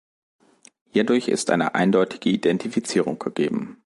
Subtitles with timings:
[0.89, 3.77] Hierdurch ist eine eindeutige Identifizierung gegeben.